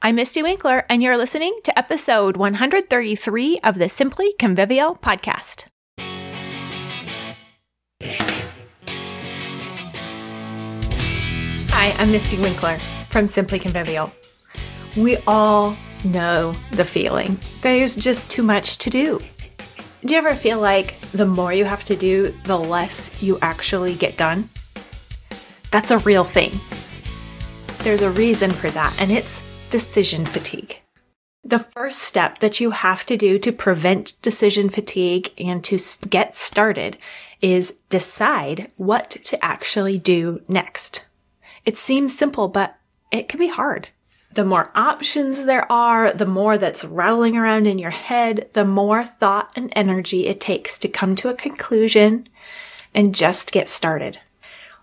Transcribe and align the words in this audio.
I'm 0.00 0.14
Misty 0.14 0.44
Winkler, 0.44 0.86
and 0.88 1.02
you're 1.02 1.16
listening 1.16 1.58
to 1.64 1.76
episode 1.76 2.36
133 2.36 3.58
of 3.64 3.74
the 3.80 3.88
Simply 3.88 4.32
Convivial 4.38 4.94
podcast. 4.94 5.66
Hi, 11.70 11.92
I'm 11.98 12.12
Misty 12.12 12.38
Winkler 12.38 12.78
from 13.10 13.26
Simply 13.26 13.58
Convivial. 13.58 14.12
We 14.96 15.16
all 15.26 15.76
know 16.04 16.52
the 16.70 16.84
feeling. 16.84 17.36
There's 17.62 17.96
just 17.96 18.30
too 18.30 18.44
much 18.44 18.78
to 18.78 18.90
do. 18.90 19.20
Do 20.02 20.14
you 20.14 20.18
ever 20.18 20.36
feel 20.36 20.60
like 20.60 21.00
the 21.10 21.26
more 21.26 21.52
you 21.52 21.64
have 21.64 21.82
to 21.86 21.96
do, 21.96 22.28
the 22.44 22.56
less 22.56 23.20
you 23.20 23.36
actually 23.42 23.96
get 23.96 24.16
done? 24.16 24.48
That's 25.72 25.90
a 25.90 25.98
real 25.98 26.22
thing. 26.22 26.52
There's 27.82 28.02
a 28.02 28.10
reason 28.10 28.52
for 28.52 28.70
that, 28.70 28.96
and 29.00 29.10
it's 29.10 29.42
decision 29.70 30.24
fatigue. 30.24 30.80
The 31.44 31.58
first 31.58 32.00
step 32.00 32.38
that 32.38 32.60
you 32.60 32.72
have 32.72 33.06
to 33.06 33.16
do 33.16 33.38
to 33.38 33.52
prevent 33.52 34.20
decision 34.22 34.68
fatigue 34.68 35.32
and 35.38 35.62
to 35.64 35.78
get 36.08 36.34
started 36.34 36.98
is 37.40 37.78
decide 37.88 38.70
what 38.76 39.10
to 39.10 39.42
actually 39.44 39.98
do 39.98 40.42
next. 40.48 41.04
It 41.64 41.76
seems 41.76 42.16
simple, 42.16 42.48
but 42.48 42.76
it 43.10 43.28
can 43.28 43.38
be 43.38 43.48
hard. 43.48 43.88
The 44.32 44.44
more 44.44 44.70
options 44.74 45.44
there 45.44 45.70
are, 45.72 46.12
the 46.12 46.26
more 46.26 46.58
that's 46.58 46.84
rattling 46.84 47.36
around 47.36 47.66
in 47.66 47.78
your 47.78 47.90
head, 47.90 48.50
the 48.52 48.64
more 48.64 49.04
thought 49.04 49.50
and 49.56 49.72
energy 49.74 50.26
it 50.26 50.40
takes 50.40 50.78
to 50.80 50.88
come 50.88 51.16
to 51.16 51.30
a 51.30 51.34
conclusion 51.34 52.28
and 52.94 53.14
just 53.14 53.52
get 53.52 53.68
started. 53.68 54.18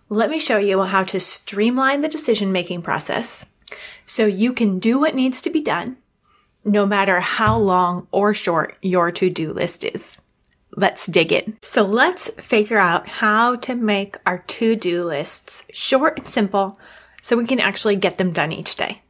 Let 0.09 0.29
me 0.29 0.40
show 0.40 0.57
you 0.57 0.81
how 0.84 1.04
to 1.04 1.20
streamline 1.20 2.02
the 2.02 2.07
decision 2.07 2.52
making 2.52 2.81
process 2.81 3.45
so 4.05 4.26
you 4.26 4.54
can 4.54 4.80
do 4.80 5.00
what 5.00 5.16
needs 5.16 5.41
to 5.41 5.50
be 5.50 5.62
done, 5.62 5.98
no 6.63 6.86
matter 6.86 7.20
how 7.20 7.58
long 7.58 8.08
or 8.12 8.34
short 8.34 8.77
your 8.82 9.12
to 9.12 9.29
do 9.29 9.52
list 9.52 9.84
is. 9.84 10.21
Let's 10.76 11.07
dig 11.07 11.32
in. 11.32 11.57
So 11.62 11.84
let's 11.84 12.29
figure 12.32 12.77
out 12.77 13.07
how 13.07 13.55
to 13.57 13.76
make 13.76 14.18
our 14.26 14.40
to 14.40 14.76
do 14.76 15.05
lists 15.05 15.66
short 15.71 16.20
and 16.20 16.27
simple 16.27 16.79
so 17.21 17.38
we 17.38 17.46
can 17.46 17.60
actually 17.60 17.96
get 17.96 18.18
them 18.18 18.32
done 18.32 18.52
each 18.52 18.76
day. 18.76 19.02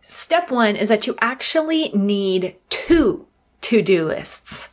Step 0.00 0.50
one 0.50 0.76
is 0.76 0.88
that 0.88 1.06
you 1.06 1.14
actually 1.20 1.90
need 1.90 2.56
two 2.68 3.26
to 3.60 3.82
do 3.82 4.06
lists. 4.06 4.70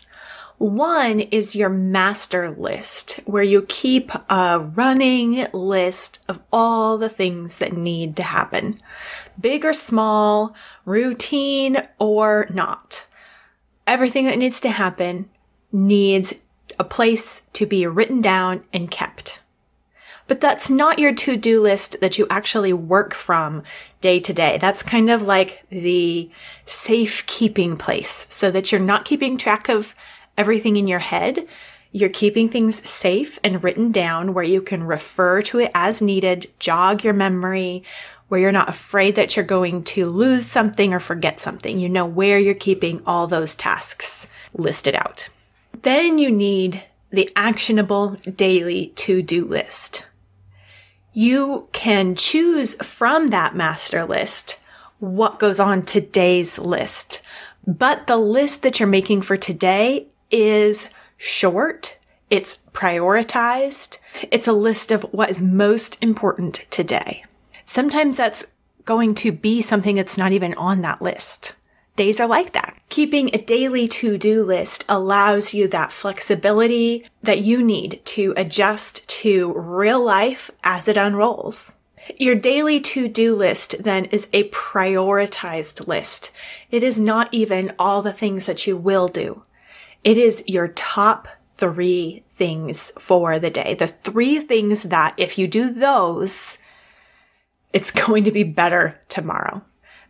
One 0.58 1.20
is 1.20 1.56
your 1.56 1.70
master 1.70 2.50
list, 2.50 3.20
where 3.26 3.44
you 3.44 3.62
keep 3.62 4.12
a 4.28 4.60
running 4.60 5.46
list 5.54 6.26
of 6.28 6.40
all 6.52 6.98
the 6.98 7.10
things 7.10 7.60
that 7.60 7.78
need 7.78 8.16
to 8.16 8.24
happen, 8.24 8.82
big 9.40 9.64
or 9.64 9.74
small, 9.74 10.56
routine 10.84 11.88
or 12.00 12.48
not. 12.52 13.06
Everything 13.86 14.26
that 14.26 14.40
needs 14.40 14.60
to 14.62 14.72
happen 14.72 15.30
needs 15.72 16.34
a 16.80 16.84
place 16.84 17.44
to 17.54 17.68
be 17.68 17.86
written 17.86 18.20
down 18.20 18.64
and 18.74 18.90
kept. 18.90 19.40
But 20.28 20.42
that's 20.42 20.70
not 20.70 21.00
your 21.00 21.14
to-do 21.14 21.62
list 21.62 22.02
that 22.02 22.18
you 22.18 22.26
actually 22.30 22.74
work 22.74 23.14
from 23.14 23.64
day 24.02 24.20
to 24.20 24.34
day. 24.34 24.58
That's 24.60 24.84
kind 24.84 25.10
of 25.10 25.22
like 25.22 25.66
the 25.70 26.30
safekeeping 26.66 27.78
place 27.78 28.26
so 28.30 28.50
that 28.52 28.72
you're 28.72 28.82
not 28.82 29.06
keeping 29.06 29.38
track 29.38 29.70
of 29.70 29.96
everything 30.38 30.78
in 30.78 30.88
your 30.88 31.00
head. 31.00 31.48
You're 31.92 32.10
keeping 32.10 32.50
things 32.50 32.88
safe 32.88 33.40
and 33.44 33.64
written 33.64 33.92
down 33.92 34.34
where 34.34 34.44
you 34.44 34.62
can 34.62 34.84
refer 34.84 35.42
to 35.44 35.60
it 35.60 35.72
as 35.74 36.02
needed, 36.02 36.48
jog 36.60 37.04
your 37.04 37.14
memory, 37.14 37.84
where 38.28 38.40
you're 38.40 38.52
not 38.52 38.70
afraid 38.70 39.16
that 39.16 39.36
you're 39.36 39.46
going 39.46 39.84
to 39.84 40.06
lose 40.06 40.46
something 40.46 40.94
or 40.94 41.00
forget 41.00 41.40
something. 41.40 41.80
You 41.80 41.90
know 41.90 42.06
where 42.06 42.38
you're 42.38 42.54
keeping 42.54 43.02
all 43.06 43.26
those 43.26 43.56
tasks 43.56 44.28
listed 44.54 44.96
out. 44.96 45.30
Then 45.82 46.18
you 46.18 46.30
need 46.30 46.84
the 47.10 47.30
actionable 47.36 48.10
daily 48.36 48.88
to 48.96 49.22
do 49.22 49.46
list. 49.46 50.06
You 51.14 51.68
can 51.72 52.16
choose 52.16 52.76
from 52.76 53.28
that 53.28 53.56
master 53.56 54.06
list 54.06 54.60
what 55.00 55.40
goes 55.40 55.60
on 55.60 55.84
today's 55.84 56.60
list. 56.60 57.22
But 57.66 58.08
the 58.08 58.18
list 58.18 58.64
that 58.64 58.80
you're 58.80 58.88
making 58.88 59.22
for 59.22 59.38
today 59.38 60.08
is 60.32 60.90
short. 61.18 61.98
It's 62.30 62.60
prioritized. 62.74 64.00
It's 64.32 64.48
a 64.48 64.54
list 64.54 64.92
of 64.92 65.04
what 65.12 65.30
is 65.30 65.42
most 65.42 66.02
important 66.04 66.66
today. 66.70 67.24
Sometimes 67.66 68.18
that's 68.18 68.46
going 68.86 69.16
to 69.16 69.32
be 69.32 69.62
something 69.62 69.96
that's 69.96 70.18
not 70.18 70.32
even 70.32 70.54
on 70.56 70.82
that 70.82 71.02
list. 71.02 71.54
Days 71.96 72.20
are 72.20 72.28
like 72.28 72.54
that. 72.54 72.78
Keeping 72.90 73.30
a 73.34 73.42
daily 73.42 73.88
to-do 73.88 74.44
list 74.44 74.86
allows 74.88 75.54
you 75.54 75.68
that 75.68 75.92
flexibility 75.92 77.06
that 77.24 77.42
you 77.42 77.64
need 77.64 78.02
to 78.06 78.34
adjust 78.38 79.08
to 79.08 79.52
real 79.54 80.04
life 80.04 80.52
as 80.64 80.88
it 80.88 80.96
unrolls. 80.96 81.74
Your 82.18 82.36
daily 82.36 82.80
to-do 82.80 83.36
list 83.36 83.84
then 83.84 84.06
is 84.06 84.28
a 84.32 84.48
prioritized 84.50 85.88
list. 85.88 86.32
It 86.70 86.84
is 86.84 87.00
not 87.00 87.30
even 87.34 87.74
all 87.80 88.02
the 88.02 88.14
things 88.14 88.46
that 88.46 88.68
you 88.68 88.78
will 88.78 89.08
do. 89.08 89.44
It 90.08 90.18
is 90.18 90.42
your 90.48 90.70
top 90.70 91.28
three 91.58 92.24
things 92.36 92.94
for 92.98 93.40
the 93.40 93.50
day. 93.50 93.74
The 93.74 93.88
three 93.88 94.40
things 94.40 94.84
that 94.84 95.14
if 95.18 95.38
you 95.38 95.50
do 95.50 95.74
those, 95.74 96.60
it's 97.74 97.92
going 98.08 98.24
to 98.24 98.32
be 98.32 98.44
better 98.44 99.02
tomorrow. 99.10 99.64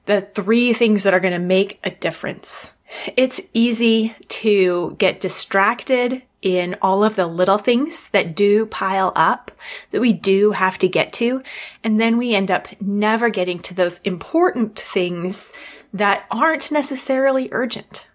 The 0.06 0.22
three 0.22 0.72
things 0.72 1.02
that 1.02 1.16
are 1.16 1.20
going 1.20 1.34
to 1.34 1.40
make 1.40 1.80
a 1.84 1.90
difference. 1.90 2.74
It's 3.16 3.42
easy 3.56 4.16
to 4.28 4.96
get 5.00 5.20
distracted 5.20 6.22
in 6.44 6.76
all 6.80 7.04
of 7.04 7.16
the 7.16 7.26
little 7.26 7.58
things 7.58 8.10
that 8.10 8.36
do 8.36 8.68
pile 8.68 9.12
up 9.16 9.50
that 9.90 10.00
we 10.00 10.14
do 10.14 10.52
have 10.52 10.78
to 10.78 10.88
get 10.88 11.12
to. 11.14 11.42
And 11.84 12.00
then 12.00 12.18
we 12.18 12.36
end 12.36 12.52
up 12.52 12.68
never 12.80 13.32
getting 13.32 13.58
to 13.62 13.74
those 13.74 13.98
important 14.02 14.78
things 14.78 15.52
that 15.92 16.28
aren't 16.30 16.70
necessarily 16.70 17.50
urgent. 17.52 18.07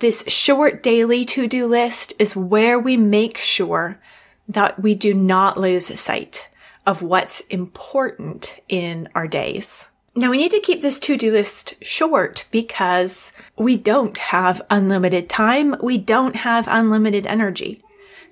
This 0.00 0.22
short 0.28 0.80
daily 0.84 1.24
to-do 1.24 1.66
list 1.66 2.14
is 2.20 2.36
where 2.36 2.78
we 2.78 2.96
make 2.96 3.36
sure 3.36 3.98
that 4.46 4.80
we 4.80 4.94
do 4.94 5.12
not 5.12 5.58
lose 5.58 5.98
sight 6.00 6.48
of 6.86 7.02
what's 7.02 7.40
important 7.48 8.60
in 8.68 9.08
our 9.16 9.26
days. 9.26 9.86
Now 10.14 10.30
we 10.30 10.38
need 10.38 10.52
to 10.52 10.60
keep 10.60 10.82
this 10.82 11.00
to-do 11.00 11.32
list 11.32 11.74
short 11.82 12.46
because 12.52 13.32
we 13.56 13.76
don't 13.76 14.16
have 14.18 14.62
unlimited 14.70 15.28
time. 15.28 15.74
We 15.82 15.98
don't 15.98 16.36
have 16.36 16.68
unlimited 16.68 17.26
energy. 17.26 17.82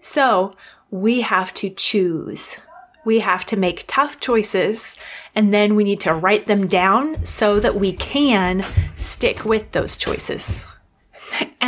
So 0.01 0.55
we 0.93 1.23
have 1.23 1.53
to 1.55 1.69
choose. 1.69 2.61
We 3.05 3.19
have 3.21 3.45
to 3.47 3.57
make 3.57 3.87
tough 3.89 4.21
choices 4.21 4.97
and 5.35 5.53
then 5.53 5.75
we 5.75 5.83
need 5.83 6.01
to 6.03 6.15
write 6.15 6.47
them 6.47 6.69
down 6.69 7.25
so 7.27 7.59
that 7.59 7.75
we 7.75 7.93
can 7.93 8.65
stick 8.95 9.45
with 9.45 9.73
those 9.73 9.97
choices. 9.97 10.65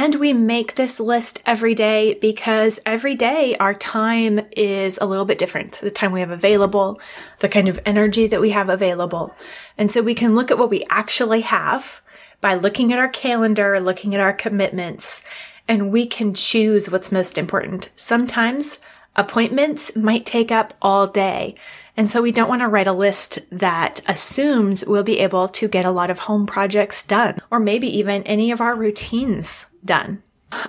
And 0.00 0.14
we 0.14 0.32
make 0.32 0.76
this 0.76 1.00
list 1.00 1.42
every 1.44 1.74
day 1.74 2.14
because 2.14 2.78
every 2.86 3.16
day 3.16 3.56
our 3.56 3.74
time 3.74 4.38
is 4.52 4.96
a 4.96 5.06
little 5.06 5.24
bit 5.24 5.38
different. 5.38 5.72
The 5.72 5.90
time 5.90 6.12
we 6.12 6.20
have 6.20 6.30
available, 6.30 7.00
the 7.40 7.48
kind 7.48 7.66
of 7.66 7.80
energy 7.84 8.28
that 8.28 8.40
we 8.40 8.50
have 8.50 8.68
available. 8.68 9.34
And 9.76 9.90
so 9.90 10.00
we 10.00 10.14
can 10.14 10.36
look 10.36 10.52
at 10.52 10.56
what 10.56 10.70
we 10.70 10.86
actually 10.88 11.40
have 11.40 12.00
by 12.40 12.54
looking 12.54 12.92
at 12.92 13.00
our 13.00 13.08
calendar, 13.08 13.80
looking 13.80 14.14
at 14.14 14.20
our 14.20 14.32
commitments, 14.32 15.24
and 15.66 15.90
we 15.90 16.06
can 16.06 16.32
choose 16.32 16.88
what's 16.88 17.10
most 17.10 17.36
important. 17.36 17.90
Sometimes 17.96 18.78
appointments 19.16 19.96
might 19.96 20.24
take 20.24 20.52
up 20.52 20.74
all 20.80 21.08
day. 21.08 21.56
And 21.98 22.08
so 22.08 22.22
we 22.22 22.30
don't 22.30 22.48
want 22.48 22.62
to 22.62 22.68
write 22.68 22.86
a 22.86 22.92
list 22.92 23.40
that 23.50 24.00
assumes 24.06 24.84
we'll 24.86 25.02
be 25.02 25.18
able 25.18 25.48
to 25.48 25.66
get 25.66 25.84
a 25.84 25.90
lot 25.90 26.10
of 26.10 26.20
home 26.20 26.46
projects 26.46 27.02
done, 27.02 27.38
or 27.50 27.58
maybe 27.58 27.88
even 27.98 28.22
any 28.22 28.52
of 28.52 28.60
our 28.60 28.76
routines 28.76 29.66
done. 29.84 30.22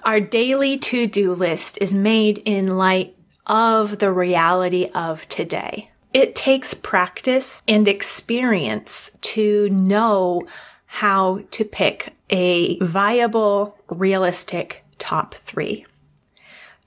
Our 0.04 0.20
daily 0.20 0.80
to 0.80 1.06
do 1.06 1.36
list 1.36 1.78
is 1.80 1.94
made 1.94 2.40
in 2.46 2.78
light 2.78 3.16
of 3.46 4.00
the 4.00 4.12
reality 4.12 4.90
of 4.96 5.30
today. 5.30 5.92
It 6.16 6.36
takes 6.36 6.74
practice 6.74 7.62
and 7.68 7.88
experience 7.88 9.12
to 9.22 9.70
know 9.70 10.48
how 10.88 11.42
to 11.52 11.64
pick 11.64 12.16
a 12.32 12.80
viable, 12.80 13.78
realistic 13.88 14.84
top 14.98 15.36
three. 15.36 15.86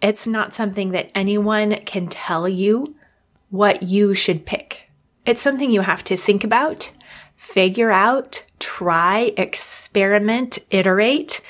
It's 0.03 0.27
not 0.27 0.53
something 0.53 0.91
that 0.91 1.12
anyone 1.15 1.77
can 1.85 2.09
tell 2.09 2.49
you 2.49 2.97
what 3.53 3.83
you 3.83 4.15
should 4.15 4.47
pick. 4.47 4.89
It's 5.27 5.43
something 5.43 5.71
you 5.71 5.83
have 5.83 6.03
to 6.05 6.17
think 6.17 6.43
about, 6.43 6.91
figure 7.35 7.91
out, 7.91 8.47
try, 8.59 9.35
experiment, 9.37 10.59
iterate, 10.71 11.43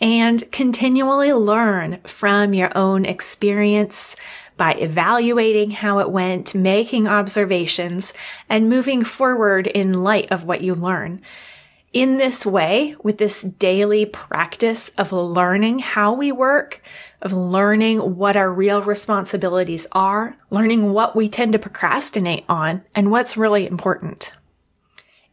and 0.00 0.50
continually 0.50 1.30
learn 1.30 2.00
from 2.04 2.54
your 2.54 2.74
own 2.74 3.04
experience 3.04 4.16
by 4.56 4.72
evaluating 4.78 5.72
how 5.72 5.98
it 5.98 6.10
went, 6.10 6.54
making 6.54 7.06
observations, 7.06 8.14
and 8.48 8.70
moving 8.70 9.04
forward 9.04 9.66
in 9.66 10.02
light 10.02 10.32
of 10.32 10.46
what 10.46 10.62
you 10.62 10.74
learn. 10.74 11.20
In 11.92 12.16
this 12.16 12.46
way, 12.46 12.96
with 13.02 13.18
this 13.18 13.42
daily 13.42 14.06
practice 14.06 14.88
of 14.96 15.12
learning 15.12 15.80
how 15.80 16.14
we 16.14 16.32
work, 16.32 16.80
of 17.20 17.34
learning 17.34 18.16
what 18.16 18.34
our 18.34 18.50
real 18.50 18.80
responsibilities 18.80 19.86
are, 19.92 20.38
learning 20.48 20.94
what 20.94 21.14
we 21.14 21.28
tend 21.28 21.52
to 21.52 21.58
procrastinate 21.58 22.44
on, 22.48 22.82
and 22.94 23.10
what's 23.10 23.36
really 23.36 23.66
important. 23.66 24.32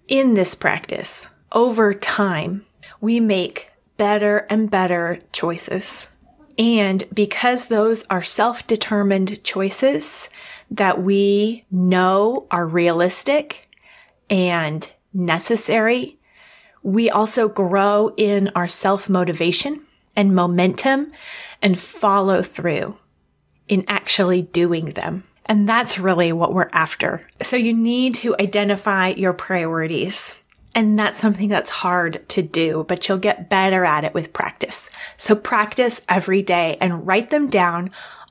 In 0.09 0.33
this 0.33 0.53
practice, 0.53 1.29
over 1.53 1.94
time, 1.94 2.65
we 3.00 3.21
make 3.21 3.71
better 3.95 4.39
and 4.50 4.69
better 4.69 5.21
choices. 5.31 6.09
And 6.57 7.06
because 7.13 7.67
those 7.67 8.03
are 8.09 8.21
self 8.21 8.67
determined 8.67 9.41
choices 9.45 10.29
that 10.69 11.01
we 11.01 11.63
know 11.71 12.47
are 12.51 12.67
realistic 12.67 13.69
and 14.29 14.91
necessary, 15.13 16.19
we 16.83 17.09
also 17.09 17.47
grow 17.47 18.13
in 18.17 18.49
our 18.55 18.67
self 18.67 19.09
motivation 19.09 19.81
and 20.15 20.35
momentum 20.35 21.11
and 21.61 21.79
follow 21.79 22.41
through 22.41 22.97
in 23.67 23.85
actually 23.87 24.41
doing 24.41 24.85
them. 24.91 25.23
And 25.45 25.67
that's 25.67 25.97
really 25.97 26.31
what 26.31 26.53
we're 26.53 26.69
after. 26.73 27.27
So 27.41 27.55
you 27.55 27.73
need 27.73 28.15
to 28.15 28.35
identify 28.39 29.09
your 29.09 29.33
priorities. 29.33 30.41
And 30.75 30.99
that's 30.99 31.17
something 31.17 31.49
that's 31.49 31.71
hard 31.71 32.27
to 32.29 32.43
do, 32.43 32.85
but 32.87 33.07
you'll 33.07 33.17
get 33.17 33.49
better 33.49 33.83
at 33.83 34.03
it 34.03 34.13
with 34.13 34.33
practice. 34.33 34.89
So 35.17 35.35
practice 35.35 36.01
every 36.07 36.43
day 36.43 36.77
and 36.79 37.07
write 37.07 37.31
them 37.31 37.49
down 37.49 37.89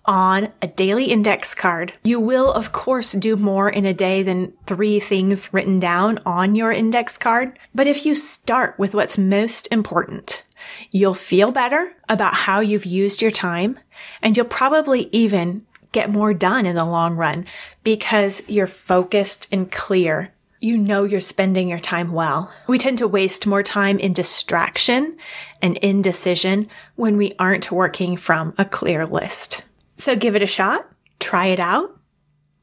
on 0.08 0.48
a 0.62 0.66
daily 0.66 1.04
index 1.04 1.54
card. 1.54 1.92
You 2.02 2.18
will, 2.18 2.50
of 2.50 2.72
course, 2.72 3.12
do 3.12 3.36
more 3.36 3.68
in 3.68 3.84
a 3.84 3.92
day 3.92 4.22
than 4.22 4.54
three 4.66 4.98
things 4.98 5.52
written 5.52 5.78
down 5.78 6.18
on 6.24 6.54
your 6.54 6.72
index 6.72 7.18
card. 7.18 7.58
But 7.74 7.86
if 7.86 8.06
you 8.06 8.14
start 8.14 8.78
with 8.78 8.94
what's 8.94 9.18
most 9.18 9.68
important, 9.70 10.42
you'll 10.90 11.14
feel 11.14 11.50
better 11.50 11.92
about 12.08 12.34
how 12.34 12.60
you've 12.60 12.86
used 12.86 13.20
your 13.20 13.30
time 13.30 13.78
and 14.22 14.34
you'll 14.34 14.46
probably 14.46 15.10
even 15.12 15.66
get 15.92 16.10
more 16.10 16.32
done 16.32 16.64
in 16.64 16.74
the 16.74 16.84
long 16.84 17.14
run 17.16 17.44
because 17.84 18.42
you're 18.48 18.66
focused 18.66 19.46
and 19.52 19.70
clear. 19.70 20.32
You 20.60 20.76
know 20.78 21.04
you're 21.04 21.20
spending 21.20 21.68
your 21.68 21.78
time 21.78 22.12
well. 22.12 22.52
We 22.66 22.78
tend 22.78 22.98
to 22.98 23.06
waste 23.06 23.46
more 23.46 23.62
time 23.62 23.98
in 23.98 24.12
distraction 24.12 25.16
and 25.62 25.76
indecision 25.76 26.68
when 26.96 27.16
we 27.16 27.34
aren't 27.38 27.70
working 27.70 28.16
from 28.16 28.54
a 28.58 28.64
clear 28.64 29.06
list. 29.06 29.62
So 29.98 30.16
give 30.16 30.36
it 30.36 30.42
a 30.42 30.46
shot, 30.46 30.88
try 31.18 31.46
it 31.46 31.60
out, 31.60 31.90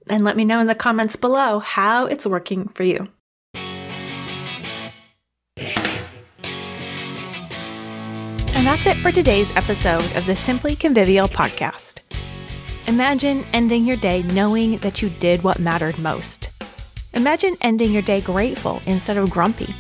and 0.10 0.24
let 0.24 0.38
me 0.38 0.46
know 0.46 0.60
in 0.60 0.68
the 0.68 0.76
comments 0.76 1.16
below 1.16 1.60
how 1.60 2.06
it's 2.06 2.26
working 2.26 2.68
for 2.70 2.84
you. 2.84 3.10
And 8.56 8.66
that's 8.66 8.88
it 8.88 8.98
for 8.98 9.12
today's 9.12 9.56
episode 9.56 10.16
of 10.16 10.26
the 10.26 10.36
Simply 10.36 10.76
Convivial 10.76 11.28
podcast. 11.28 12.02
Imagine 12.88 13.44
ending 13.52 13.86
your 13.86 13.98
day 13.98 14.24
knowing 14.24 14.78
that 14.78 15.02
you 15.02 15.10
did 15.10 15.44
what 15.44 15.60
mattered 15.60 16.00
most. 16.00 16.50
Imagine 17.14 17.56
ending 17.62 17.92
your 17.92 18.02
day 18.02 18.22
grateful 18.22 18.82
instead 18.86 19.18
of 19.18 19.30
grumpy. 19.30 19.74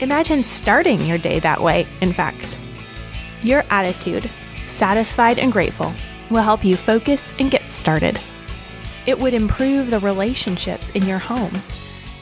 Imagine 0.00 0.42
starting 0.42 1.00
your 1.00 1.18
day 1.18 1.38
that 1.38 1.62
way, 1.62 1.86
in 2.00 2.12
fact. 2.12 2.58
Your 3.42 3.64
attitude, 3.70 4.28
satisfied 4.66 5.38
and 5.38 5.50
grateful, 5.50 5.92
will 6.32 6.42
help 6.42 6.64
you 6.64 6.76
focus 6.76 7.34
and 7.38 7.50
get 7.50 7.62
started. 7.62 8.18
It 9.06 9.18
would 9.18 9.34
improve 9.34 9.90
the 9.90 10.00
relationships 10.00 10.90
in 10.90 11.06
your 11.06 11.18
home. 11.18 11.52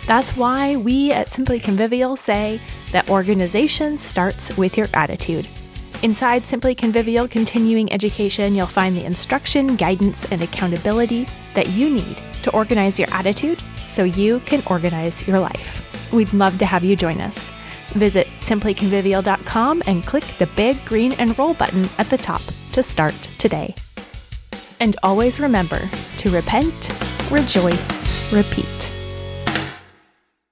That's 0.07 0.37
why 0.37 0.77
we 0.77 1.13
at 1.13 1.29
Simply 1.29 1.61
Convivial 1.61 2.17
say 2.17 2.61
that 2.93 3.11
organization 3.11 3.99
starts 3.99 4.57
with 4.57 4.77
your 4.77 4.89
attitude. 4.95 5.47
Inside 6.03 6.47
Simply 6.47 6.75
Convivial 6.75 7.29
Continuing 7.29 7.93
Education, 7.93 8.55
you'll 8.55 8.67
find 8.67 8.97
the 8.97 9.05
instruction, 9.05 9.77
guidance, 9.77 10.25
and 10.33 10.43
accountability 10.43 11.29
that 11.55 11.69
you 11.69 11.91
need 11.91 12.17
to 12.43 12.51
organize 12.53 12.99
your 12.99 13.09
attitude 13.13 13.61
so 13.89 14.05
you 14.05 14.41
can 14.41 14.63
organize 14.67 15.27
your 15.29 15.39
life. 15.39 16.11
We'd 16.13 16.33
love 16.33 16.59
to 16.59 16.67
have 16.67 16.85
you 16.85 16.97
join 16.97 17.21
us. 17.21 17.39
Visit 17.91 18.29
simplyconvivial.com 18.41 19.83
and 19.87 20.05
click 20.05 20.25
the 20.39 20.47
big 20.57 20.83
green 20.87 21.13
enroll 21.21 21.55
button 21.55 21.89
at 21.99 22.09
the 22.09 22.19
top 22.19 22.41
to 22.73 22.83
start 22.83 23.15
today. 23.39 23.75
And 24.81 24.97
always 25.03 25.39
remember 25.39 25.89
to 26.19 26.31
repent, 26.31 26.91
rejoice, 27.31 28.33
repeat. 28.33 28.90